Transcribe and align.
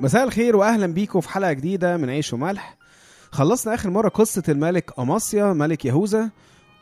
مساء 0.00 0.24
الخير 0.24 0.56
واهلا 0.56 0.86
بيكم 0.86 1.20
في 1.20 1.28
حلقة 1.28 1.52
جديدة 1.52 1.96
من 1.96 2.10
عيش 2.10 2.32
وملح. 2.32 2.76
خلصنا 3.30 3.74
آخر 3.74 3.90
مرة 3.90 4.08
قصة 4.08 4.42
الملك 4.48 4.98
اماسيا 4.98 5.52
ملك 5.52 5.84
يهوذا 5.84 6.30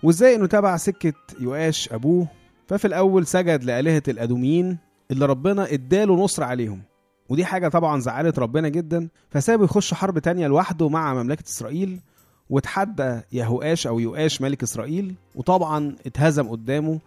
وإزاي 0.03 0.35
إنه 0.35 0.47
تبع 0.47 0.77
سكة 0.77 1.13
يؤاش 1.41 1.93
أبوه. 1.93 2.29
ففي 2.69 2.85
الأول 2.85 3.27
سجد 3.27 3.65
لآلهة 3.65 4.03
الأدوميين 4.09 4.79
اللي 5.11 5.27
ربنا 5.27 5.73
إداله 5.73 6.15
نصر 6.15 6.43
عليهم. 6.43 6.83
ودي 7.29 7.45
حاجة 7.45 7.69
طبعا 7.69 8.01
زعلت 8.01 8.39
ربنا 8.39 8.69
جدا. 8.69 9.09
فسابه 9.31 9.65
يخش 9.65 9.95
حرب 9.95 10.19
تانية 10.19 10.47
لوحده 10.47 10.89
مع 10.89 11.15
مملكة 11.15 11.45
إسرائيل 11.47 12.01
واتحدى 12.51 13.21
يهوآش 13.33 13.87
أو 13.87 13.99
يؤاش 13.99 14.41
ملك 14.41 14.63
إسرائيل. 14.63 15.15
وطبعا 15.35 15.97
اتهزم 16.07 16.49
قدامه 16.49 17.01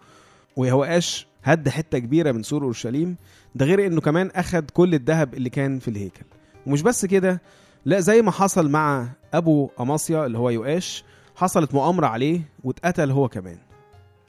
ويهوآش 0.56 1.27
هد 1.42 1.68
حتة 1.68 1.98
كبيرة 1.98 2.32
من 2.32 2.42
سور 2.42 2.64
أورشليم. 2.64 3.16
ده 3.54 3.66
غير 3.66 3.86
إنه 3.86 4.00
كمان 4.00 4.30
أخد 4.34 4.70
كل 4.70 4.94
الذهب 4.94 5.34
اللي 5.34 5.50
كان 5.50 5.78
في 5.78 5.88
الهيكل. 5.88 6.24
ومش 6.66 6.82
بس 6.82 7.06
كده 7.06 7.42
لا 7.84 8.00
زي 8.00 8.22
ما 8.22 8.30
حصل 8.30 8.70
مع 8.70 9.08
أبو 9.34 9.70
اماسيا 9.80 10.26
اللي 10.26 10.38
هو 10.38 10.50
يؤاش 10.50 11.04
حصلت 11.36 11.74
مؤامرة 11.74 12.06
عليه 12.06 12.40
واتقتل 12.64 13.10
هو 13.10 13.28
كمان. 13.28 13.58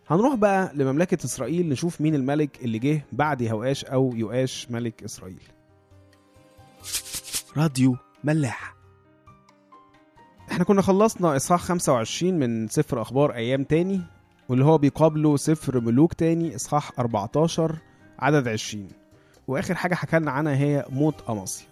هنروح 0.09 0.35
بقى 0.35 0.71
لمملكة 0.75 1.25
إسرائيل 1.25 1.69
نشوف 1.69 2.01
مين 2.01 2.15
الملك 2.15 2.63
اللي 2.63 2.79
جه 2.79 3.05
بعد 3.11 3.41
يهوآش 3.41 3.85
أو 3.85 4.13
يؤاش 4.15 4.67
ملك 4.71 5.03
إسرائيل. 5.03 5.41
راديو 7.57 7.95
ملاح. 8.23 8.75
إحنا 10.51 10.63
كنا 10.63 10.81
خلصنا 10.81 11.35
إصحاح 11.35 11.61
25 11.61 12.33
من 12.39 12.67
سفر 12.67 13.01
أخبار 13.01 13.33
أيام 13.33 13.63
تاني. 13.63 14.01
واللي 14.49 14.65
هو 14.65 14.77
بيقابله 14.77 15.37
سفر 15.37 15.79
ملوك 15.79 16.13
تاني 16.13 16.55
إصحاح 16.55 16.91
14 16.99 17.75
عدد 18.19 18.47
20 18.47 18.87
وآخر 19.47 19.75
حاجة 19.75 19.95
حكالنا 19.95 20.31
عنها 20.31 20.55
هي 20.55 20.85
موت 20.89 21.15
أماسيا 21.29 21.67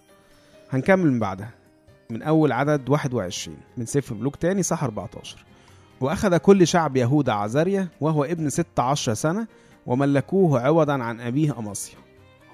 هنكمل 0.70 1.11
من 1.11 1.20
بعدها. 1.20 1.50
من 2.09 2.22
أول 2.23 2.52
عدد 2.52 2.89
21 2.89 3.58
من 3.78 3.86
سفر 3.86 4.16
ملوك 4.16 4.36
تاني 4.36 4.64
صح 4.64 4.83
14 4.83 5.38
وأخذ 6.02 6.38
كل 6.38 6.67
شعب 6.67 6.98
يهوذا 6.98 7.31
عزاريا 7.33 7.88
وهو 8.02 8.23
ابن 8.23 8.50
16 8.50 9.14
سنة 9.14 9.48
وملكوه 9.86 10.61
عوضا 10.61 10.94
عن 10.94 11.20
أبيه 11.22 11.59
أماسيا 11.59 11.98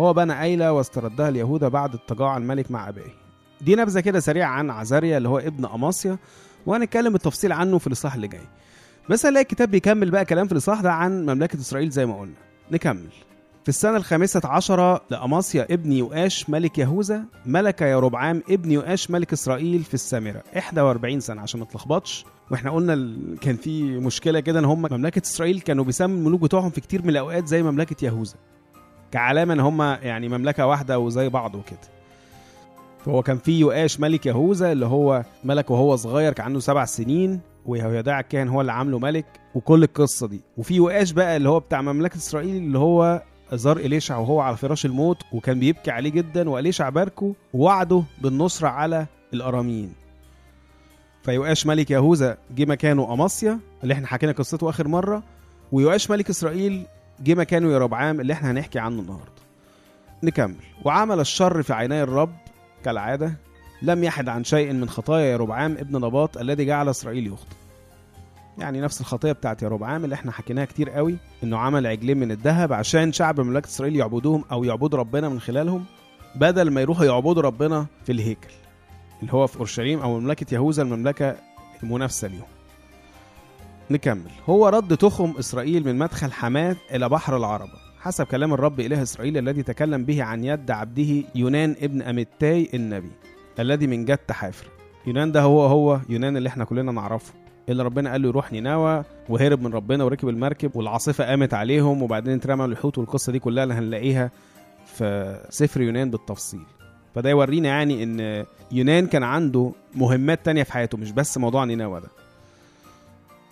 هو 0.02 0.14
بنى 0.14 0.42
أيلة 0.42 0.72
واستردها 0.74 1.30
اليهوذا 1.30 1.68
بعد 1.68 1.94
اتجاع 1.96 2.38
الملك 2.38 2.72
مع 2.72 2.90
أبيه. 2.90 3.14
دي 3.62 3.76
نبذة 3.76 4.00
كده 4.00 4.20
سريعة 4.20 4.50
عن 4.50 4.70
عزاريا 4.70 5.18
اللي 5.18 5.30
هو 5.30 5.38
ابن 5.38 5.66
أماسيا 5.66 6.18
وهنتكلم 6.66 7.14
بالتفصيل 7.14 7.52
عنه 7.52 7.78
في 7.78 7.88
الإصحاح 7.88 8.16
اللي 8.16 8.28
جاي. 8.28 8.48
بس 9.10 9.26
هنلاقي 9.26 9.42
الكتاب 9.44 9.72
بيكمل 9.72 10.12
بقى 10.12 10.26
كلام 10.26 10.46
في 10.48 10.52
الإصحاح 10.52 10.82
ده 10.82 10.92
عن 10.94 11.26
مملكة 11.26 11.60
إسرائيل 11.60 11.90
زي 11.90 12.06
ما 12.06 12.20
قلنا. 12.20 12.34
نكمل. 12.72 13.08
في 13.64 13.70
السنة 13.70 13.98
الخامسة 13.98 14.42
عشرة 14.46 15.02
لأماسيا 15.10 15.68
ابن 15.72 15.92
يؤاش 15.92 16.50
ملك 16.50 16.78
يهوذا 16.78 17.24
ملك 17.46 17.82
يربعام 17.82 18.44
ابن 18.50 18.72
يؤاش 18.72 19.12
ملك 19.12 19.34
إسرائيل 19.34 19.84
في 19.84 19.94
السامرة. 19.94 20.44
41 20.56 21.20
سنة 21.20 21.42
عشان 21.42 21.60
ما 21.60 21.66
تلخبطش. 21.66 22.26
وإحنا 22.52 22.72
قلنا. 22.72 23.16
كان 23.42 23.56
في 23.56 23.84
مشكلة 23.84 24.40
كده 24.40 24.60
إن 24.60 24.66
هم 24.66 24.82
مملكة 24.92 25.22
إسرائيل 25.26 25.60
كانوا 25.60 25.84
بيسموا 25.86 26.18
الملوك 26.18 26.42
بتوعهم 26.42 26.70
في 26.70 26.82
كتير 26.82 27.02
من 27.04 27.10
الأوقات 27.10 27.48
زي 27.48 27.64
مملكة 27.64 28.06
يهوذا. 28.06 28.36
كعلامة 29.12 29.54
ان 29.54 29.60
هم 29.60 29.82
يعني 29.82 30.30
مملكة 30.30 30.66
واحدة 30.66 31.00
وزي 31.00 31.30
بعض 31.30 31.56
وكده. 31.56 31.80
فهو 33.06 33.22
كان 33.24 33.38
في 33.38 33.60
يؤاش 33.60 34.00
ملك 34.00 34.26
يهوذا 34.26 34.72
اللي 34.72 34.86
هو 34.86 35.24
ملك 35.44 35.72
وهو 35.72 35.96
صغير 35.96 36.34
كان 36.34 36.46
عنده 36.46 36.60
سبع 36.60 36.86
سنين. 36.86 37.40
ويهويداع 37.66 38.20
الكاهن 38.20 38.48
هو 38.48 38.62
اللي 38.62 38.72
عامله 38.72 39.00
ملك 39.00 39.26
وكل 39.56 39.84
القصة 39.84 40.28
دي. 40.28 40.42
وفي 40.58 40.74
يؤاش 40.76 41.12
بقى 41.12 41.38
اللي 41.38 41.50
هو 41.50 41.60
بتاع 41.60 41.82
مملكة 41.82 42.18
إسرائيل 42.18 42.56
اللي 42.56 42.80
هو 42.80 43.24
زار 43.54 43.78
إليشع 43.78 44.18
وهو 44.18 44.40
على 44.40 44.58
فراش 44.58 44.86
الموت 44.86 45.18
وكان 45.32 45.60
بيبكي 45.60 45.92
عليه 45.92 46.10
جدا 46.10 46.50
وإليشع 46.50 46.90
باركه 46.90 47.36
ووعده 47.54 48.04
بالنصرة 48.22 48.68
على 48.68 49.06
الأراميين 49.34 49.94
فيؤاش 51.24 51.66
ملك 51.66 51.92
يهوذا 51.92 52.38
جه 52.56 52.66
مكانه 52.66 53.14
أماسيا 53.14 53.60
اللي 53.84 53.94
إحنا 53.94 54.08
حكينا 54.08 54.32
قصته 54.32 54.70
آخر 54.70 54.88
مرة 54.88 55.24
ويؤاش 55.72 56.10
ملك 56.12 56.30
إسرائيل 56.30 56.86
جه 57.24 57.36
مكانه 57.36 57.72
يربعام 57.74 58.22
اللي 58.22 58.34
إحنا 58.34 58.52
هنحكي 58.52 58.80
عنه 58.80 59.02
النهاردة. 59.02 59.32
نكمل. 60.24 60.56
وعمل 60.86 61.20
الشر 61.20 61.64
في 61.64 61.74
عيني 61.74 62.04
الرب 62.04 62.34
كالعادة 62.86 63.34
لم 63.84 64.04
يحد 64.04 64.30
عن 64.30 64.44
شيء 64.44 64.74
من 64.74 64.90
خطايا 64.90 65.32
يربعام 65.32 65.72
ابن 65.72 66.06
نباط 66.06 66.38
الذي 66.38 66.66
جعل 66.66 66.90
إسرائيل 66.90 67.28
يخطئ. 67.28 67.56
يعني 68.58 68.82
نفس 68.82 69.02
الخطية 69.02 69.32
بتاعت 69.32 69.64
يروبعام 69.64 70.04
اللي 70.04 70.16
إحنا 70.16 70.32
حكيناها 70.32 70.66
كتير 70.66 70.90
قوي 70.90 71.16
إنه 71.44 71.58
عمل 71.58 71.88
عجلين 71.88 72.18
من 72.18 72.32
الذهب 72.32 72.74
عشان 72.74 73.12
شعب 73.14 73.42
مملكة 73.42 73.68
إسرائيل 73.68 73.96
يعبدوهم 73.96 74.44
أو 74.52 74.64
يعبدوا 74.64 75.00
ربنا 75.00 75.30
من 75.30 75.40
خلالهم 75.40 75.86
بدل 76.36 76.72
ما 76.72 76.82
يروحوا 76.82 77.06
يعبدوا 77.06 77.42
ربنا 77.42 77.86
في 78.06 78.12
الهيكل 78.12 78.50
اللي 79.22 79.34
هو 79.34 79.48
في 79.48 79.58
أورشليم 79.58 80.00
أو 80.00 80.20
مملكة 80.20 80.54
يهوذا 80.54 80.82
المملكة 80.84 81.36
المنافسة 81.84 82.28
ليهم. 82.28 82.46
نكمل. 83.92 84.32
هو 84.50 84.68
رد 84.68 84.98
تخم 84.98 85.34
إسرائيل 85.40 85.86
من 85.86 85.98
مدخل 85.98 86.32
حماة 86.32 86.76
إلى 86.92 87.10
بحر 87.10 87.38
العربة. 87.38 87.84
حسب 88.00 88.26
كلام 88.26 88.54
الرب 88.54 88.80
إله 88.80 89.02
إسرائيل 89.02 89.38
الذي 89.38 89.64
تكلم 89.64 90.06
به 90.06 90.24
عن 90.24 90.44
يد 90.44 90.72
عبده 90.72 91.24
يونان 91.36 91.76
ابن 91.82 92.02
أمتاي 92.02 92.70
النبي. 92.74 93.12
الذي 93.60 93.88
من 93.88 94.06
جد 94.06 94.32
حافر. 94.32 94.66
يونان 95.08 95.32
ده 95.32 95.42
هو 95.42 95.66
هو 95.66 96.00
يونان 96.10 96.38
اللي 96.38 96.50
إحنا 96.50 96.66
كلنا 96.66 96.92
نعرفه. 96.92 97.34
اللي 97.70 97.84
ربنا 97.84 98.12
قال 98.12 98.22
له 98.22 98.28
يروح 98.28 98.52
نينوى 98.52 99.04
وهرب 99.30 99.62
من 99.62 99.74
ربنا 99.74 100.04
وركب 100.04 100.30
المركب 100.30 100.76
والعاصفة 100.76 101.24
قامت 101.24 101.54
عليهم 101.54 102.04
وبعدين 102.04 102.34
اترمى 102.34 102.66
الحوت 102.66 102.98
والقصة 102.98 103.32
دي 103.32 103.40
كلها 103.40 103.64
اللي 103.64 103.74
هنلاقيها 103.74 104.32
في 104.86 105.38
سفر 105.50 105.82
يونان 105.82 106.12
بالتفصيل. 106.12 106.62
فده 107.16 107.30
يورينا 107.30 107.68
يعني 107.70 108.04
إن 108.04 108.46
يونان 108.72 109.08
كان 109.08 109.24
عنده 109.24 109.72
مهمات 109.96 110.46
تانية 110.46 110.64
في 110.64 110.74
حياته 110.74 110.98
مش 110.98 111.12
بس 111.12 111.38
موضوع 111.38 111.64
نينوى 111.66 112.00
ده. 112.02 112.08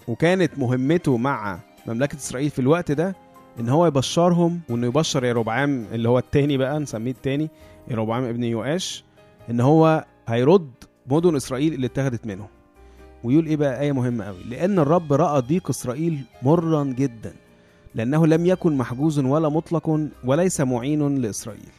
وكانت 0.07 0.59
مهمته 0.59 1.17
مع 1.17 1.59
مملكة 1.87 2.15
إسرائيل 2.15 2.49
في 2.49 2.59
الوقت 2.59 2.91
ده 2.91 3.15
إن 3.59 3.69
هو 3.69 3.85
يبشرهم 3.87 4.59
وإنه 4.69 4.87
يبشر 4.87 5.25
يروبعام 5.25 5.85
اللي 5.93 6.09
هو 6.09 6.17
التاني 6.19 6.57
بقى 6.57 6.79
نسميه 6.79 7.11
التاني 7.11 7.49
يروبعام 7.87 8.23
ابن 8.23 8.43
يؤاش 8.43 9.03
إن 9.49 9.59
هو 9.59 10.05
هيرد 10.27 10.71
مدن 11.07 11.35
إسرائيل 11.35 11.73
اللي 11.73 11.87
اتخذت 11.87 12.25
منهم. 12.25 12.47
ويقول 13.23 13.45
إيه 13.45 13.55
بقى؟ 13.55 13.81
آية 13.81 13.91
مهمة 13.91 14.25
قوي 14.25 14.43
لأن 14.43 14.79
الرب 14.79 15.13
رأى 15.13 15.41
ضيق 15.41 15.69
إسرائيل 15.69 16.21
مرا 16.43 16.83
جدا 16.83 17.33
لأنه 17.95 18.27
لم 18.27 18.45
يكن 18.45 18.77
محجوز 18.77 19.19
ولا 19.19 19.49
مطلق 19.49 20.07
وليس 20.23 20.61
معين 20.61 21.15
لإسرائيل. 21.15 21.69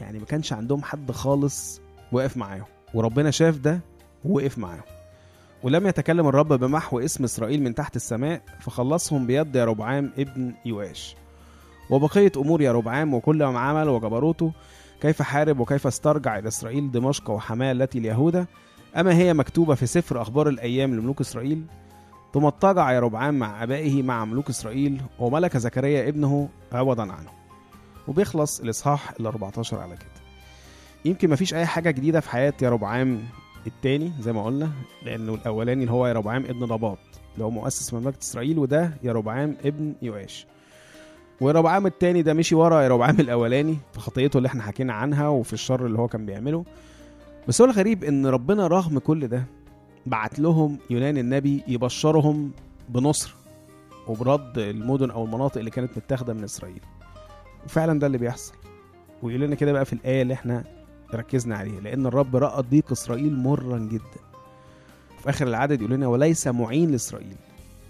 يعني 0.00 0.18
ما 0.18 0.24
كانش 0.24 0.52
عندهم 0.52 0.82
حد 0.82 1.12
خالص 1.12 1.80
واقف 2.12 2.36
معاهم. 2.36 2.64
وربنا 2.94 3.30
شاف 3.30 3.58
ده 3.58 3.80
ووقف 4.24 4.58
معاهم. 4.58 4.82
ولم 5.62 5.86
يتكلم 5.86 6.28
الرب 6.28 6.52
بمحو 6.52 7.00
اسم 7.00 7.24
إسرائيل 7.24 7.62
من 7.62 7.74
تحت 7.74 7.96
السماء 7.96 8.42
فخلصهم 8.60 9.26
بيد 9.26 9.56
يربعام 9.56 10.12
ابن 10.18 10.52
يوآش. 10.64 11.16
وبقية 11.90 12.32
أمور 12.36 12.62
يربعام 12.62 13.14
وكل 13.14 13.44
ما 13.44 13.58
عمل 13.60 13.88
وجبروته 13.88 14.52
كيف 15.00 15.22
حارب 15.22 15.60
وكيف 15.60 15.86
استرجع 15.86 16.38
إلى 16.38 16.48
إسرائيل 16.48 16.90
دمشق 16.90 17.30
وحماه 17.30 17.72
التي 17.72 17.98
اليهوذا 17.98 18.46
أما 18.96 19.14
هي 19.14 19.34
مكتوبة 19.34 19.74
في 19.74 19.86
سفر 19.86 20.22
أخبار 20.22 20.48
الأيام 20.48 20.94
لملوك 20.94 21.20
إسرائيل؟ 21.20 21.64
ثم 22.34 22.44
اضطجع 22.44 22.92
يربعام 22.92 23.38
مع 23.38 23.62
أبائه 23.62 24.02
مع 24.02 24.24
ملوك 24.24 24.48
إسرائيل 24.48 25.00
وملك 25.18 25.56
زكريا 25.56 26.08
ابنه 26.08 26.48
عوضا 26.72 27.02
عنه. 27.02 27.30
وبيخلص 28.08 28.60
الإصحاح 28.60 29.12
ال 29.20 29.26
14 29.26 29.78
على 29.78 29.96
كده. 29.96 30.20
يمكن 31.04 31.30
مفيش 31.30 31.54
أي 31.54 31.66
حاجة 31.66 31.90
جديدة 31.90 32.20
في 32.20 32.30
حياة 32.30 32.54
يربعام 32.62 33.22
التاني 33.66 34.12
زي 34.20 34.32
ما 34.32 34.44
قلنا 34.44 34.70
لأنه 35.02 35.34
الأولاني 35.34 35.80
اللي 35.82 35.92
هو 35.92 36.06
يربعام 36.06 36.44
ابن 36.44 36.62
نباط 36.62 36.98
اللي 37.34 37.44
هو 37.44 37.50
مؤسس 37.50 37.94
مملكة 37.94 38.18
إسرائيل 38.22 38.58
وده 38.58 38.92
يربعام 39.02 39.56
ابن 39.64 39.94
يؤاش 40.02 40.46
ويربعام 41.40 41.86
التاني 41.86 42.22
ده 42.22 42.34
مشي 42.34 42.54
ورا 42.54 42.82
يربعام 42.82 43.20
الأولاني 43.20 43.76
في 43.92 44.00
خطيته 44.00 44.36
اللي 44.36 44.46
إحنا 44.46 44.62
حكينا 44.62 44.92
عنها 44.92 45.28
وفي 45.28 45.52
الشر 45.52 45.86
اللي 45.86 45.98
هو 45.98 46.08
كان 46.08 46.26
بيعمله. 46.26 46.64
بس 47.48 47.60
هو 47.60 47.66
الغريب 47.66 48.04
إن 48.04 48.26
ربنا 48.26 48.66
رغم 48.66 48.98
كل 48.98 49.28
ده 49.28 49.44
بعت 50.06 50.38
لهم 50.38 50.78
يونان 50.90 51.18
النبي 51.18 51.62
يبشرهم 51.68 52.50
بنصر 52.88 53.34
وبرد 54.08 54.58
المدن 54.58 55.10
أو 55.10 55.24
المناطق 55.24 55.58
اللي 55.58 55.70
كانت 55.70 55.90
متاخدة 55.96 56.34
من 56.34 56.44
إسرائيل. 56.44 56.80
وفعلا 57.64 57.98
ده 57.98 58.06
اللي 58.06 58.18
بيحصل. 58.18 58.54
ويقول 59.22 59.40
لنا 59.42 59.54
كده 59.54 59.72
بقى 59.72 59.84
في 59.84 59.92
الآية 59.92 60.22
اللي 60.22 60.34
إحنا 60.34 60.64
ركزنا 61.14 61.56
عليها 61.56 61.80
لأن 61.80 62.06
الرب 62.06 62.36
رأى 62.36 62.62
ضيق 62.62 62.92
إسرائيل 62.92 63.36
مرا 63.36 63.78
جدا. 63.78 64.20
في 65.22 65.30
آخر 65.30 65.46
العدد 65.46 65.80
يقول 65.80 65.92
لنا 65.94 66.06
وليس 66.06 66.46
معين 66.46 66.90
لإسرائيل. 66.90 67.36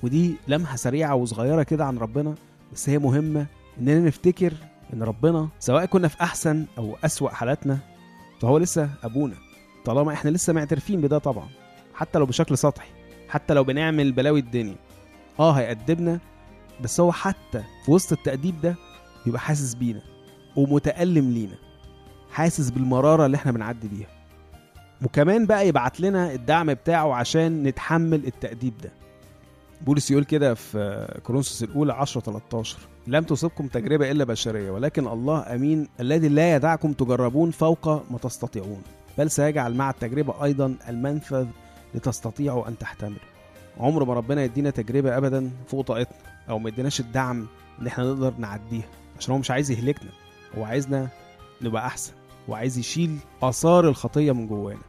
ودي 0.03 0.35
لمحة 0.49 0.77
سريعة 0.77 1.15
وصغيرة 1.15 1.63
كده 1.63 1.85
عن 1.85 1.99
ربنا. 1.99 2.35
بس 2.73 2.89
هي 2.89 2.99
مهمة 2.99 3.47
إننا 3.79 4.01
نفتكر 4.01 4.53
إن 4.95 5.03
ربنا 5.03 5.49
سواء 5.59 5.85
كنا 5.87 6.09
في 6.09 6.21
أحسن 6.23 6.67
أو 6.79 6.97
أسوأ 7.05 7.29
حالاتنا 7.31 7.79
فهو 8.41 8.59
لسه 8.59 8.91
أبونا. 9.03 9.35
طالما 9.85 10.13
إحنا 10.13 10.31
لسه 10.31 10.53
معترفين 10.53 11.01
بده 11.01 11.19
طبعا 11.19 11.49
حتى 11.95 12.19
لو 12.19 12.27
بشكل 12.27 12.59
سطحي 12.59 12.89
حتى 13.29 13.55
لو 13.55 13.65
بنعمل 13.65 14.13
بلاوي 14.13 14.41
الدنيا. 14.41 14.77
آه 15.39 15.53
هيأدبنا 15.53 16.19
بس 16.81 17.01
هو 17.01 17.13
حتى 17.13 17.63
في 17.85 17.91
وسط 17.91 18.13
التأديب 18.13 18.61
ده 18.61 18.75
بيبقى 19.25 19.41
حاسس 19.41 19.75
بينا 19.75 20.03
ومتألم 20.57 21.31
لينا 21.31 21.57
حاسس 22.31 22.71
بالمرارة 22.71 23.27
اللي 23.27 23.37
إحنا 23.37 23.53
بنعدي 23.53 23.89
بيها. 23.89 24.09
وكمان 25.05 25.47
بقى 25.47 25.69
يبعت 25.69 26.01
لنا 26.01 26.33
الدعم 26.33 26.75
بتاعه 26.75 27.15
عشان 27.15 27.63
نتحمل 27.63 28.27
التأديب 28.27 28.79
ده. 28.79 28.93
بولس 29.87 30.11
يقول 30.11 30.25
كده 30.25 30.55
في 30.55 31.09
كورنثوس 31.25 31.63
الأولى 31.63 31.93
10 31.93 32.21
13 32.21 32.79
لم 33.07 33.25
تصبكم 33.25 33.67
تجربة 33.67 34.11
إلا 34.11 34.25
بشرية 34.25 34.71
ولكن 34.71 35.07
الله 35.09 35.55
أمين 35.55 35.89
الذي 36.01 36.29
لا 36.29 36.55
يدعكم 36.57 36.93
تجربون 36.93 37.51
فوق 37.51 37.89
ما 37.89 38.19
تستطيعون 38.23 38.83
بل 39.19 39.31
سيجعل 39.31 39.75
مع 39.75 39.91
التجربة 39.91 40.45
أيضا 40.45 40.75
المنفذ 40.89 41.47
لتستطيعوا 41.95 42.69
أن 42.69 42.79
تحتملوا. 42.79 43.19
عمر 43.81 44.05
ما 44.05 44.15
ربنا 44.15 44.45
يدينا 44.45 44.71
تجربة 44.71 45.17
ابدا 45.17 45.51
فوق 45.69 45.87
طاقتنا 45.87 46.17
أو 46.51 46.59
ما 46.59 46.69
يديناش 46.69 47.01
الدعم 47.01 47.47
إن 47.81 47.87
إحنا 47.87 48.05
نقدر 48.05 48.35
نعديها 48.39 48.89
عشان 49.19 49.33
هو 49.33 49.39
مش 49.39 49.51
عايز 49.51 49.71
يهلكنا 49.71 50.11
هو 50.59 50.65
عايزنا 50.65 51.09
نبقى 51.63 51.87
أحسن 51.87 52.13
وعايز 52.49 52.79
يشيل 52.79 53.17
آثار 53.43 53.89
الخطية 53.89 54.33
من 54.33 54.47
جوانا. 54.47 54.81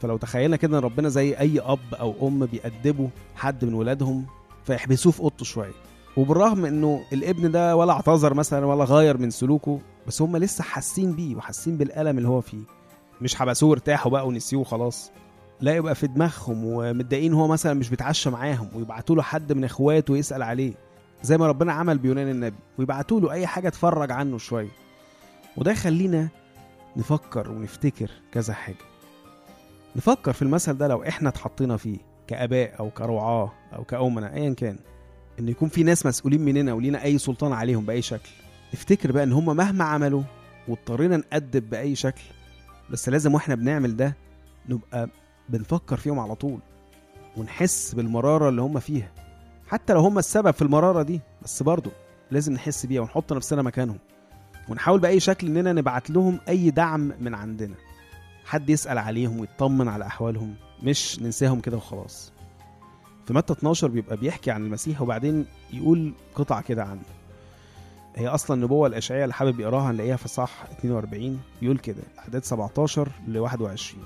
فلو 0.00 0.16
تخيلنا 0.16 0.56
كده 0.56 0.78
إن 0.78 0.82
ربنا 0.84 1.08
زي 1.08 1.38
أي 1.38 1.60
أب 1.60 1.94
أو 1.94 2.28
أم 2.28 2.46
بيأدبوا 2.46 3.08
حد 3.36 3.64
من 3.64 3.74
ولادهم 3.74 4.26
فيحبسوه 4.64 5.12
في 5.12 5.20
أوضته 5.20 5.44
شوية. 5.44 5.72
وبالرغم 6.16 6.64
إنه 6.64 7.04
الابن 7.12 7.50
ده 7.50 7.76
ولا 7.76 7.92
اعتذر 7.92 8.34
مثلا 8.34 8.66
ولا 8.66 8.84
غير 8.84 9.18
من 9.18 9.30
سلوكه 9.30 9.80
بس 10.06 10.22
هم 10.22 10.36
لسه 10.36 10.64
حاسين 10.64 11.12
بيه 11.12 11.36
وحاسين 11.36 11.76
بالألم 11.76 12.18
اللي 12.18 12.28
هو 12.28 12.40
فيه. 12.40 12.62
مش 13.20 13.34
حبسوه 13.34 13.72
ارتاحوا 13.72 14.12
بقى 14.12 14.26
ونسيوه 14.28 14.64
خلاص. 14.64 15.10
لا 15.60 15.76
يبقى 15.76 15.94
في 15.94 16.06
دماغهم 16.06 16.64
ومتضايقين 16.64 17.32
هو 17.32 17.48
مثلا 17.48 17.74
مش 17.74 17.90
بيتعشى 17.90 18.30
معاهم 18.30 18.68
ويبعتوا 18.74 19.16
له 19.16 19.22
حد 19.22 19.52
من 19.52 19.64
إخواته 19.64 20.16
يسأل 20.16 20.42
عليه. 20.42 20.72
زي 21.22 21.38
ما 21.38 21.46
ربنا 21.46 21.72
عمل 21.72 21.98
بيونان 21.98 22.28
النبي 22.28 22.56
ويبعتوا 22.78 23.20
له 23.20 23.32
أي 23.32 23.46
حاجة 23.46 23.68
تفرج 23.68 24.10
عنه 24.12 24.38
شوية. 24.38 24.68
وده 25.56 25.70
يخلينا 25.72 26.28
نفكر 26.96 27.50
ونفتكر 27.50 28.10
كذا 28.32 28.54
حاجة. 28.54 28.76
نفكر 29.98 30.32
في 30.32 30.42
المثل 30.42 30.78
ده 30.78 30.88
لو 30.88 31.02
إحنا 31.02 31.28
اتحطينا 31.28 31.76
فيه 31.76 31.98
كآباء 32.26 32.78
أو 32.78 32.90
كرعاه 32.90 33.52
أو 33.76 33.84
كأمنا 33.84 34.34
ايا 34.34 34.54
كان 34.54 34.78
إن 35.40 35.48
يكون 35.48 35.68
في 35.68 35.82
ناس 35.82 36.06
مسؤولين 36.06 36.40
مننا 36.44 36.72
ولينا 36.72 37.04
أي 37.04 37.18
سلطان 37.18 37.52
عليهم 37.52 37.84
بأي 37.86 38.02
شكل. 38.02 38.28
نفتكر 38.74 39.12
بقى 39.12 39.22
إن 39.24 39.32
هم 39.32 39.56
مهما 39.56 39.84
عملوا 39.84 40.22
واضطرينا 40.68 41.16
نأدب 41.16 41.70
بأي 41.70 41.94
شكل 41.94 42.22
بس 42.90 43.08
لازم 43.08 43.34
وإحنا 43.34 43.54
بنعمل 43.54 43.96
ده 43.96 44.16
نبقى 44.68 45.08
بنفكر 45.48 45.96
فيهم 45.96 46.18
على 46.18 46.34
طول 46.34 46.58
ونحس 47.36 47.94
بالمرارة 47.94 48.48
اللي 48.48 48.62
هم 48.62 48.78
فيها. 48.80 49.12
حتى 49.68 49.92
لو 49.92 50.00
هم 50.00 50.18
السبب 50.18 50.50
في 50.50 50.62
المرارة 50.62 51.02
دي 51.02 51.20
بس 51.42 51.62
برضه 51.62 51.90
لازم 52.30 52.52
نحس 52.52 52.86
بيها 52.86 53.00
ونحط 53.00 53.32
نفسنا 53.32 53.62
مكانهم. 53.62 53.98
ونحاول 54.68 55.00
بأي 55.00 55.20
شكل 55.20 55.46
إننا 55.46 55.72
نبعت 55.72 56.10
لهم 56.10 56.38
أي 56.48 56.70
دعم 56.70 57.12
من 57.20 57.34
عندنا. 57.34 57.74
حد 58.48 58.70
يسأل 58.70 58.98
عليهم 58.98 59.40
ويطمن 59.40 59.88
على 59.88 60.06
أحوالهم 60.06 60.54
مش 60.82 61.20
ننساهم 61.22 61.60
كده 61.60 61.76
وخلاص. 61.76 62.32
في 63.26 63.32
متى 63.34 63.52
12 63.52 63.88
بيبقى 63.88 64.16
بيحكي 64.16 64.50
عن 64.50 64.64
المسيح 64.64 65.02
وبعدين 65.02 65.46
يقول 65.72 66.14
قطع 66.34 66.60
كده 66.60 66.84
عنه. 66.84 67.02
هي 68.16 68.28
أصلا 68.28 68.56
النبوه 68.56 68.86
الاشعياء 68.88 69.22
اللي 69.24 69.34
حابب 69.34 69.60
يقراها 69.60 69.92
نلاقيها 69.92 70.16
في 70.16 70.28
صح 70.28 70.64
42 70.78 71.40
بيقول 71.60 71.78
كده 71.78 72.02
اعداد 72.18 72.44
17 72.44 73.08
ل 73.28 73.38
21 73.38 74.04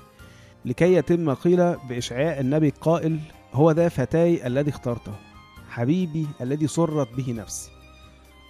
لكي 0.65 0.93
يتم 0.93 1.33
قيل 1.33 1.75
باشعياء 1.75 2.39
النبي 2.39 2.73
قائل 2.81 3.19
هو 3.53 3.71
ذا 3.71 3.89
فتاي 3.89 4.47
الذي 4.47 4.69
اخترته 4.69 5.13
حبيبي 5.69 6.27
الذي 6.41 6.67
سرت 6.67 7.07
به 7.17 7.31
نفسي. 7.33 7.71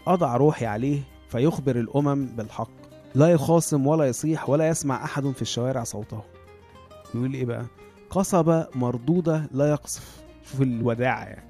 أضع 0.08 0.36
روحي 0.38 0.66
عليه 0.66 1.02
فيخبر 1.30 1.76
الأمم 1.80 2.26
بالحق. 2.26 2.83
لا 3.16 3.28
يخاصم 3.28 3.88
ولا 3.88 4.06
يصيح 4.06 4.50
ولا 4.50 4.68
يسمع 4.68 5.04
أحد 5.04 5.32
في 5.32 5.42
الشوارع 5.42 5.84
صوته. 5.84 6.22
يقول 7.16 7.34
إيه 7.34 7.46
بقى؟ 7.46 7.66
قصبة 8.10 8.68
مردودة 8.76 9.50
لا 9.52 9.70
يقصف. 9.70 10.24
شوف 10.52 10.62
الوداعة 10.62 11.24
يعني. 11.24 11.50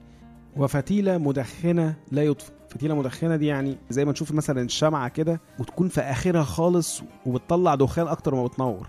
وفتيلة 0.57 1.17
مدخنة 1.17 1.95
لا 2.11 2.23
يطفئ. 2.23 2.53
فتيلة 2.69 2.95
مدخنة 2.95 3.35
دي 3.35 3.45
يعني 3.45 3.77
زي 3.89 4.05
ما 4.05 4.11
نشوف 4.11 4.31
مثلا 4.31 4.61
الشمعة 4.61 5.07
كده 5.09 5.41
وتكون 5.59 5.87
في 5.87 6.01
آخرها 6.01 6.43
خالص 6.43 7.01
وبتطلع 7.25 7.75
دخان 7.75 8.07
أكتر 8.07 8.35
ما 8.35 8.45
بتنور. 8.45 8.87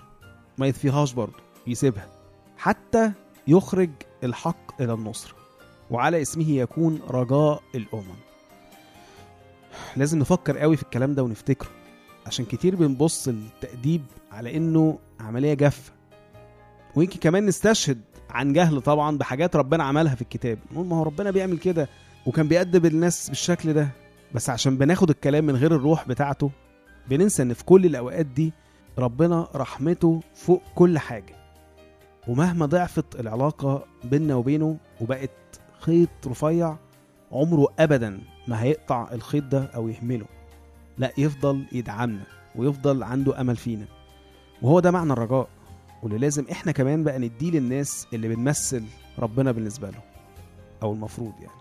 ما 0.58 0.66
يطفيهاش 0.66 1.12
برضه 1.12 1.38
يسيبها. 1.66 2.08
حتى 2.56 3.12
يخرج 3.46 3.90
الحق 4.24 4.82
إلى 4.82 4.92
النصر. 4.92 5.34
وعلى 5.90 6.22
اسمه 6.22 6.50
يكون 6.50 7.00
رجاء 7.08 7.62
الأمم. 7.74 8.14
لازم 9.96 10.18
نفكر 10.18 10.58
قوي 10.58 10.76
في 10.76 10.82
الكلام 10.82 11.14
ده 11.14 11.22
ونفتكره. 11.22 11.68
عشان 12.26 12.44
كتير 12.44 12.76
بنبص 12.76 13.28
التأديب 13.28 14.02
على 14.32 14.56
إنه 14.56 14.98
عملية 15.20 15.54
جافة. 15.54 15.92
ويمكن 16.96 17.18
كمان 17.18 17.46
نستشهد 17.46 18.00
عن 18.30 18.52
جهل 18.52 18.80
طبعا 18.80 19.18
بحاجات 19.18 19.56
ربنا 19.56 19.84
عملها 19.84 20.14
في 20.14 20.22
الكتاب. 20.22 20.58
نقول 20.72 20.86
ما 20.86 20.96
هو 20.96 21.02
ربنا 21.02 21.30
بيعمل 21.30 21.58
كده 21.58 21.88
وكان 22.26 22.48
بيأدب 22.48 22.86
الناس 22.86 23.28
بالشكل 23.28 23.72
ده. 23.72 23.88
بس 24.34 24.50
عشان 24.50 24.78
بناخد 24.78 25.10
الكلام 25.10 25.44
من 25.44 25.56
غير 25.56 25.74
الروح 25.76 26.08
بتاعته 26.08 26.50
بننسى 27.08 27.42
إن 27.42 27.52
في 27.52 27.64
كل 27.64 27.86
الأوقات 27.86 28.26
دي 28.26 28.52
ربنا 28.98 29.48
رحمته 29.54 30.20
فوق 30.34 30.62
كل 30.74 30.98
حاجة. 30.98 31.34
ومهما 32.28 32.66
ضعفت 32.66 33.20
العلاقة 33.20 33.84
بيننا 34.04 34.34
وبينه 34.34 34.76
وبقت 35.00 35.30
خيط 35.80 36.08
رفيع 36.26 36.76
عمره 37.32 37.68
ابدا 37.78 38.20
ما 38.48 38.62
هيقطع 38.62 39.08
الخيط 39.12 39.44
ده 39.44 39.64
أو 39.64 39.88
يهمله 39.88 40.26
لا 40.98 41.12
يفضل 41.18 41.64
يدعمنا 41.72 42.24
ويفضل 42.56 43.02
عنده 43.02 43.40
أمل 43.40 43.56
فينا. 43.56 43.86
وهو 44.62 44.80
ده 44.80 44.90
معنى 44.90 45.12
الرجاء 45.12 45.48
واللي 46.02 46.18
لازم 46.18 46.44
إحنا 46.52 46.72
كمان 46.72 47.04
بقى 47.04 47.18
نديه 47.18 47.50
للناس 47.50 48.06
اللي 48.12 48.28
بنمثل 48.28 48.84
ربنا 49.18 49.52
بالنسبة 49.52 49.90
له 49.90 50.00
أو 50.82 50.92
المفروض 50.92 51.32
يعني. 51.40 51.54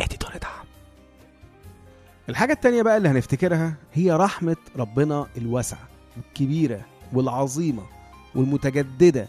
اديتور 0.00 0.30
دعم 0.30 0.64
الحاجة 2.28 2.52
التانية 2.52 2.82
بقى 2.82 2.96
اللي 2.96 3.08
هنفتكرها 3.08 3.74
هي 3.92 4.12
رحمة 4.12 4.56
ربنا 4.76 5.26
الواسعة 5.36 5.88
والكبيرة 6.16 6.80
والعظيمة 7.12 7.82
والمتجددة. 8.34 9.28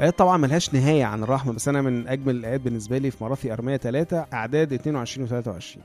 آيات 0.00 0.18
طبعا 0.18 0.36
ملهاش 0.36 0.74
نهاية 0.74 1.04
عن 1.04 1.22
الرحمة 1.22 1.52
بس 1.52 1.68
أنا 1.68 1.82
من 1.82 2.08
أجمل 2.08 2.36
الآيات 2.36 2.60
بالنسبة 2.60 2.98
لي 2.98 3.10
في 3.10 3.24
مراثي 3.24 3.52
أرمية 3.52 3.76
3 3.76 4.26
أعداد 4.32 4.72
22 4.72 5.24
و 5.26 5.28
23 5.28 5.84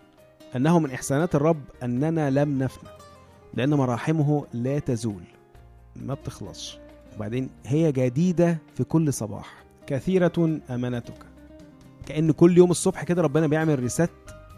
أنه 0.55 0.79
من 0.79 0.91
إحسانات 0.91 1.35
الرب 1.35 1.61
أننا 1.83 2.29
لم 2.29 2.63
نفنى 2.63 2.89
لأن 3.53 3.73
مراحمه 3.73 4.45
لا 4.53 4.79
تزول 4.79 5.23
ما 5.95 6.13
بتخلصش. 6.13 6.77
وبعدين 7.15 7.49
هي 7.65 7.91
جديدة 7.91 8.57
في 8.75 8.83
كل 8.83 9.13
صباح. 9.13 9.63
كثيرة 9.87 10.59
أمانتك. 10.69 11.25
كأن 12.05 12.31
كل 12.31 12.57
يوم 12.57 12.71
الصبح 12.71 13.03
كده 13.03 13.21
ربنا 13.21 13.47
بيعمل 13.47 13.79
ريست 13.79 14.09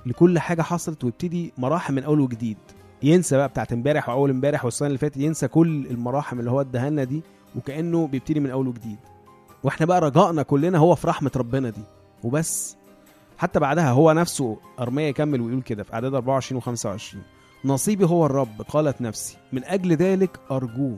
لكل 0.06 0.39
حاجة 0.39 0.62
حصلت 0.62 1.04
ويبتدي 1.04 1.54
مراحم 1.58 1.94
من 1.94 2.04
أول 2.04 2.20
وجديد. 2.20 2.58
ينسى 3.04 3.38
بقى 3.38 3.48
بتاعت 3.48 3.74
امبارح 3.74 4.10
وأول 4.10 4.30
امبارح 4.30 4.66
والسنة 4.66 4.88
اللي 4.88 4.98
فاتت 4.98 5.18
ينسى 5.18 5.48
كل 5.48 5.88
المراحم 5.88 6.39
اللي 6.39 6.51
هو 6.51 6.62
اداها 6.62 6.89
لنا 6.89 7.04
دي 7.04 7.22
وكأنه 7.56 8.08
بيبتدي 8.08 8.39
من 8.39 8.50
أول 8.50 8.68
وجديد. 8.68 8.98
وإحنا 9.63 9.86
بقى 9.86 10.01
رجائنا 10.01 10.44
كلنا 10.44 10.77
هو 10.77 10.96
في 10.96 11.08
رحمة 11.08 11.32
ربنا 11.36 11.70
دي. 11.70 11.82
وبس 12.24 12.77
حتى 13.38 13.60
بعدها 13.60 13.91
هو 13.91 14.12
نفسه 14.12 14.58
أرمية 14.79 15.08
يكمل 15.08 15.41
ويقول 15.41 15.62
كده 15.62 15.84
في 15.84 15.94
أعداد 15.94 16.13
24 16.13 16.58
و 16.58 16.62
25 16.62 17.24
نصيبي 17.65 18.06
هو 18.06 18.25
الرب 18.25 18.62
قالت 18.70 19.01
نفسي. 19.01 19.38
من 19.53 19.63
أجل 19.63 19.94
ذلك 19.94 20.39
أرجوه. 20.51 20.98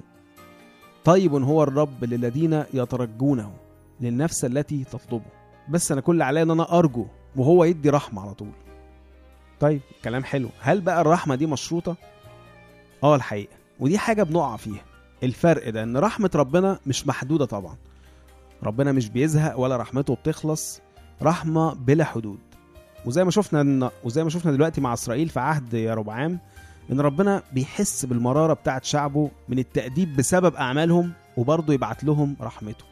طيب 1.05 1.33
هو 1.33 1.63
الرب 1.63 2.03
للذين 2.03 2.63
يترجونه 2.73 3.53
للنفس 4.01 4.45
التي 4.45 4.83
تطلبه. 4.83 5.25
بس 5.69 5.91
أنا 5.91 6.01
كل 6.01 6.21
عليا 6.21 6.43
إن 6.43 6.51
أنا 6.51 6.79
أرجو 6.79 7.05
وهو 7.35 7.63
يدي 7.63 7.89
رحمة 7.89 8.21
على 8.21 8.33
طول. 8.33 8.51
طيب 9.59 9.81
كلام 10.03 10.23
حلو. 10.23 10.49
هل 10.59 10.81
بقى 10.81 11.01
الرحمة 11.01 11.35
دي 11.35 11.45
مشروطة؟ 11.45 11.95
آه 13.03 13.15
الحقيقة. 13.15 13.53
ودي 13.79 13.97
حاجة 13.97 14.23
بنقع 14.23 14.55
فيها. 14.57 14.81
الفرق 15.23 15.69
ده 15.69 15.83
إن 15.83 15.97
رحمة 15.97 16.31
ربنا 16.35 16.79
مش 16.87 17.07
محدودة 17.07 17.45
طبعا. 17.45 17.75
ربنا 18.63 18.91
مش 18.91 19.09
بيزهق 19.09 19.59
ولا 19.59 19.77
رحمته 19.77 20.15
بتخلص. 20.15 20.81
رحمة 21.21 21.73
بلا 21.73 22.03
حدود. 22.03 22.39
وزي 23.05 23.23
ما 23.23 23.31
شفنا 23.31 23.91
وزي 24.03 24.23
ما 24.23 24.29
شفنا 24.29 24.51
دلوقتي 24.51 24.81
مع 24.81 24.93
إسرائيل 24.93 25.29
في 25.29 25.39
عهد 25.39 25.73
يربعام 25.73 26.39
إن 26.91 26.99
ربنا 27.01 27.43
بيحس 27.53 28.05
بالمرارة 28.05 28.53
بتاعت 28.53 28.83
شعبه 28.83 29.31
من 29.49 29.59
التأديب 29.59 30.15
بسبب 30.15 30.55
أعمالهم 30.55 31.13
وبرضه 31.37 31.73
يبعت 31.73 32.03
لهم 32.03 32.35
رحمته. 32.41 32.85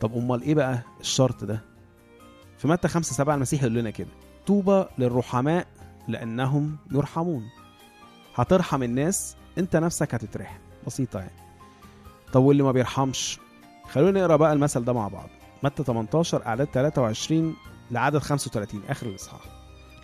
طب 0.00 0.16
أمال 0.16 0.42
إيه 0.42 0.54
بقى 0.54 0.78
الشرط 1.00 1.44
ده؟ 1.44 1.60
في 2.58 2.68
متى 2.68 2.88
5 2.88 3.14
7 3.14 3.34
المسيح 3.34 3.62
يقول 3.62 3.74
لنا 3.74 3.90
كده؟ 3.90 4.08
طوبى 4.46 4.84
للرحماء 4.98 5.66
لأنهم 6.08 6.76
يرحمون. 6.92 7.44
هترحم 8.34 8.82
الناس 8.82 9.36
أنت 9.58 9.76
نفسك 9.76 10.14
هتترحم. 10.14 10.58
بسيطة 10.86 11.18
يعني. 11.18 11.30
طب 12.32 12.42
واللي 12.42 12.62
ما 12.62 12.72
بيرحمش؟ 12.72 13.38
خلونا 13.90 14.20
نقرأ 14.20 14.36
بقى 14.36 14.52
المثل 14.52 14.84
ده 14.84 14.92
مع 14.92 15.08
بعض. 15.08 15.28
متى 15.62 15.84
18 15.84 16.46
إعداد 16.46 16.66
23 16.66 17.54
لعدد 17.90 18.18
35 18.18 18.80
آخر 18.88 19.06
الإصحاح. 19.06 19.40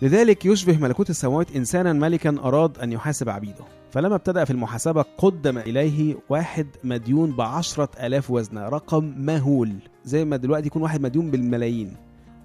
لذلك 0.01 0.45
يشبه 0.45 0.77
ملكوت 0.77 1.09
السماوات 1.09 1.55
إنسانا 1.55 1.93
ملكا 1.93 2.37
أراد 2.43 2.79
أن 2.79 2.91
يحاسب 2.91 3.29
عبيده. 3.29 3.65
فلما 3.91 4.15
ابتدأ 4.15 4.43
في 4.45 4.51
المحاسبة 4.51 5.05
قدم 5.17 5.57
إليه 5.57 6.15
واحد 6.29 6.67
مديون 6.83 7.31
بعشرة 7.35 7.89
ألاف 8.03 8.31
وزنة 8.31 8.69
رقم 8.69 9.13
مهول 9.17 9.73
زي 10.05 10.25
ما 10.25 10.37
دلوقتي 10.37 10.67
يكون 10.67 10.81
واحد 10.81 11.01
مديون 11.01 11.31
بالملايين. 11.31 11.95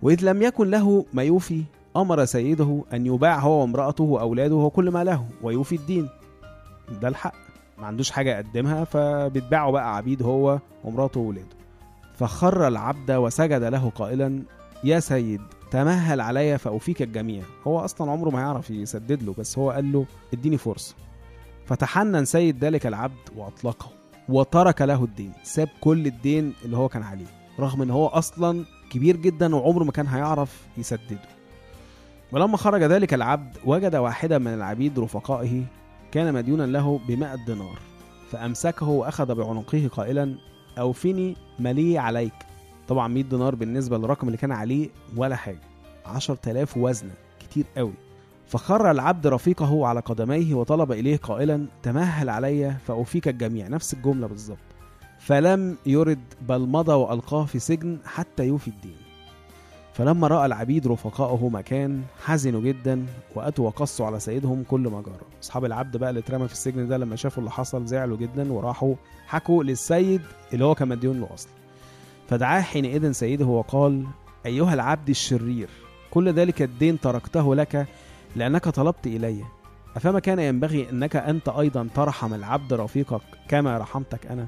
وإذ 0.02 0.24
لم 0.24 0.42
يكن 0.42 0.70
له 0.70 1.04
ما 1.12 1.22
يوفي 1.22 1.62
أمر 1.96 2.24
سيده 2.24 2.84
أن 2.92 3.06
يباع 3.06 3.38
هو 3.38 3.60
وامرأته 3.60 4.04
وأولاده 4.04 4.54
وكل 4.54 4.90
ما 4.90 5.04
له 5.04 5.26
ويوفي 5.42 5.74
الدين. 5.76 6.08
ده 7.00 7.08
الحق 7.08 7.34
ما 7.78 7.86
عندوش 7.86 8.10
حاجة 8.10 8.30
يقدمها 8.30 8.84
فبيتباعوا 8.84 9.72
بقى 9.72 9.96
عبيد 9.96 10.22
هو 10.22 10.58
ومراته 10.84 11.20
وولاده 11.20 11.61
فخر 12.14 12.68
العبد 12.68 13.10
وسجد 13.10 13.62
له 13.62 13.90
قائلا 13.90 14.42
يا 14.84 15.00
سيد 15.00 15.40
تمهل 15.70 16.20
علي 16.20 16.58
فأوفيك 16.58 17.02
الجميع. 17.02 17.42
هو 17.66 17.78
أصلا 17.80 18.10
عمره 18.10 18.30
ما 18.30 18.40
يعرف 18.40 18.70
يسدد 18.70 19.22
له 19.22 19.34
بس 19.38 19.58
هو 19.58 19.70
قال 19.70 19.92
له 19.92 20.06
اديني 20.32 20.58
فرصة. 20.58 20.94
فتحنن 21.66 22.24
سيد 22.24 22.64
ذلك 22.64 22.86
العبد 22.86 23.28
وأطلقه 23.36 23.88
وترك 24.28 24.82
له 24.82 25.04
الدين 25.04 25.32
ساب 25.42 25.68
كل 25.80 26.06
الدين 26.06 26.52
اللي 26.64 26.76
هو 26.76 26.88
كان 26.88 27.02
عليه 27.02 27.26
رغم 27.60 27.82
إن 27.82 27.90
هو 27.90 28.06
أصلا 28.06 28.64
كبير 28.90 29.16
جدا 29.16 29.56
وعمره 29.56 29.84
ما 29.84 29.92
كان 29.92 30.06
هيعرف 30.06 30.66
يسدده. 30.76 31.18
ولما 32.32 32.56
خرج 32.56 32.82
ذلك 32.82 33.14
العبد 33.14 33.56
وجد 33.64 33.96
واحدا 33.96 34.38
من 34.38 34.54
العبيد 34.54 34.98
رفقائه 34.98 35.64
كان 36.12 36.34
مديونا 36.34 36.62
له 36.62 37.00
بمائة 37.08 37.38
دينار 37.46 37.78
فأمسكه 38.30 38.88
وأخذ 38.88 39.34
بعنقه 39.34 39.90
قائلا 39.92 40.34
أوفني 40.78 41.36
ملي 41.58 41.98
عليك. 41.98 42.34
طبعا 42.88 43.08
100 43.08 43.22
دينار 43.24 43.54
بالنسبة 43.54 43.98
للرقم 43.98 44.26
اللي 44.26 44.38
كان 44.38 44.52
عليه 44.52 44.88
ولا 45.16 45.36
حاجة. 45.36 45.60
10000 46.06 46.76
وزنة 46.76 47.12
كتير 47.40 47.64
قوي. 47.76 47.94
فخر 48.46 48.90
العبد 48.90 49.26
رفيقه 49.26 49.86
على 49.86 50.00
قدميه 50.00 50.54
وطلب 50.54 50.92
إليه 50.92 51.16
قائلا 51.16 51.66
تمهل 51.82 52.28
علي 52.28 52.76
فأوفيك 52.86 53.28
الجميع. 53.28 53.68
نفس 53.68 53.94
الجملة 53.94 54.26
بالظبط. 54.26 54.58
فلم 55.18 55.76
يرد 55.86 56.34
بل 56.48 56.60
مضى 56.60 56.92
وألقاه 56.92 57.44
في 57.44 57.58
سجن 57.58 57.98
حتى 58.04 58.46
يوفي 58.46 58.68
الدين. 58.68 59.01
فلما 59.94 60.26
رأى 60.26 60.46
العبيد 60.46 60.86
رفقائه 60.86 61.48
مكان 61.48 62.02
حزنوا 62.24 62.60
جدا 62.60 63.06
وأتوا 63.34 63.66
وقصوا 63.66 64.06
على 64.06 64.20
سيدهم 64.20 64.64
كل 64.68 64.80
ما 64.80 65.00
جرى. 65.02 65.14
أصحاب 65.42 65.64
العبد 65.64 65.96
بقى 65.96 66.10
اللي 66.10 66.20
اترمى 66.20 66.46
في 66.48 66.52
السجن 66.52 66.88
ده 66.88 66.96
لما 66.98 67.16
شافوا 67.16 67.38
اللي 67.38 67.50
حصل 67.50 67.86
زعلوا 67.86 68.16
جدا 68.16 68.52
وراحوا 68.52 68.94
حكوا 69.26 69.64
للسيد 69.64 70.20
اللي 70.52 70.64
هو 70.64 70.74
كان 70.74 70.88
مديون 70.88 71.20
له 71.20 71.28
أصلا. 71.34 71.52
فدعاه 72.28 72.60
حينئذ 72.60 73.12
سيده 73.12 73.46
وقال 73.46 74.06
أيها 74.46 74.74
العبد 74.74 75.08
الشرير 75.08 75.68
كل 76.10 76.32
ذلك 76.32 76.62
الدين 76.62 77.00
تركته 77.00 77.54
لك 77.54 77.86
لأنك 78.36 78.68
طلبت 78.68 79.06
إلي. 79.06 79.44
أفما 79.96 80.20
كان 80.20 80.38
ينبغي 80.38 80.90
أنك 80.90 81.16
أنت 81.16 81.48
أيضا 81.48 81.88
ترحم 81.94 82.34
العبد 82.34 82.72
رفيقك 82.72 83.22
كما 83.48 83.78
رحمتك 83.78 84.26
أنا؟ 84.26 84.46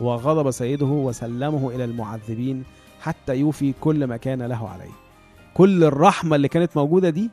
وغضب 0.00 0.50
سيده 0.50 0.86
وسلمه 0.86 1.70
إلى 1.70 1.84
المعذبين 1.84 2.64
حتى 3.00 3.36
يوفي 3.36 3.74
كل 3.80 4.06
ما 4.06 4.16
كان 4.16 4.42
له 4.42 4.68
عليه. 4.68 4.90
كل 5.54 5.84
الرحمة 5.84 6.36
اللي 6.36 6.48
كانت 6.48 6.76
موجودة 6.76 7.10
دي 7.10 7.30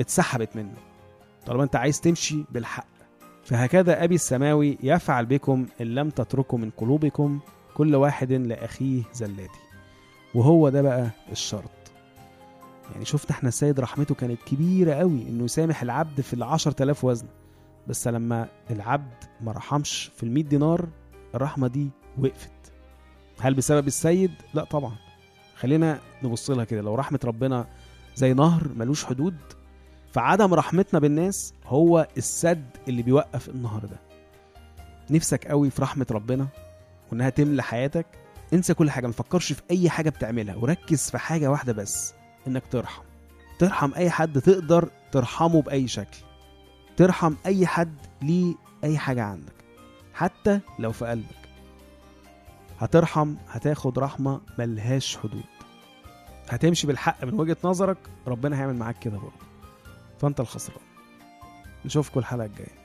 اتسحبت 0.00 0.56
منه. 0.56 0.74
طالما 1.46 1.62
انت 1.62 1.76
عايز 1.76 2.00
تمشي 2.00 2.44
بالحق. 2.50 2.86
فهكذا 3.44 4.04
أبي 4.04 4.14
السماوي 4.14 4.78
يفعل 4.82 5.26
بكم 5.26 5.66
إن 5.80 5.86
لم 5.86 6.10
تتركوا 6.10 6.58
من 6.58 6.70
قلوبكم 6.70 7.40
كل 7.74 7.94
واحد 7.94 8.32
لأخيه 8.32 9.02
زلاتي. 9.12 9.60
وهو 10.34 10.68
ده 10.68 10.82
بقى 10.82 11.10
الشرط. 11.32 11.70
يعني 12.92 13.04
شفت 13.04 13.30
إحنا 13.30 13.48
السيد 13.48 13.80
رحمته 13.80 14.14
كانت 14.14 14.42
كبيرة 14.42 14.94
قوي 14.94 15.28
إنه 15.28 15.44
يسامح 15.44 15.82
العبد 15.82 16.20
في 16.20 16.34
العشر 16.34 16.70
تلاف 16.70 17.04
وزن. 17.04 17.26
بس 17.88 18.08
لما 18.08 18.48
العبد 18.70 19.24
ما 19.40 19.52
رحمش 19.52 20.10
في 20.16 20.22
المية 20.22 20.42
دينار 20.42 20.86
الرحمة 21.34 21.68
دي 21.68 21.88
وقفت. 22.18 22.50
هل 23.40 23.54
بسبب 23.54 23.86
السيد؟ 23.86 24.32
لا 24.54 24.64
طبعا. 24.64 24.94
خلينا 25.56 26.00
نبص 26.22 26.50
لها 26.50 26.64
كده. 26.64 26.80
لو 26.80 26.94
رحمة 26.94 27.20
ربنا 27.24 27.66
زي 28.16 28.32
نهر 28.34 28.68
ملوش 28.76 29.04
حدود 29.04 29.36
فعدم 30.12 30.54
رحمتنا 30.54 31.00
بالناس 31.00 31.54
هو 31.66 32.08
السد 32.16 32.66
اللي 32.88 33.02
بيوقف 33.02 33.48
النهر 33.48 33.80
ده. 33.84 33.96
نفسك 35.10 35.46
قوي 35.46 35.70
في 35.70 35.82
رحمة 35.82 36.06
ربنا 36.10 36.46
وإنها 37.12 37.30
تملى 37.30 37.62
حياتك 37.62 38.06
انسى 38.52 38.74
كل 38.74 38.90
حاجة 38.90 39.06
مفكرش 39.06 39.52
في 39.52 39.62
أي 39.70 39.90
حاجة 39.90 40.10
بتعملها 40.10 40.54
وركز 40.56 41.10
في 41.10 41.18
حاجة 41.18 41.50
واحدة 41.50 41.72
بس 41.72 42.14
إنك 42.46 42.62
ترحم. 42.70 43.02
ترحم 43.58 43.94
أي 43.94 44.10
حد 44.10 44.40
تقدر 44.40 44.88
ترحمه 45.12 45.62
بأي 45.62 45.88
شكل. 45.88 46.16
ترحم 46.96 47.34
أي 47.46 47.66
حد 47.66 47.94
ليه 48.22 48.54
أي 48.84 48.98
حاجة 48.98 49.22
عندك 49.22 49.52
حتى 50.14 50.60
لو 50.78 50.92
في 50.92 51.06
قلبك. 51.06 51.43
هترحم 52.84 53.34
هتاخد 53.48 53.98
رحمة 53.98 54.40
ملهاش 54.58 55.16
حدود. 55.16 55.44
هتمشي 56.48 56.86
بالحق 56.86 57.24
من 57.24 57.40
وجهة 57.40 57.56
نظرك 57.64 57.96
ربنا 58.26 58.58
هيعمل 58.58 58.76
معاك 58.76 58.98
كده 58.98 59.18
برضه. 59.18 59.44
فأنت 60.20 60.40
الخسران. 60.40 60.80
نشوفكم 61.84 62.20
الحلقة 62.20 62.46
الجاية. 62.46 62.83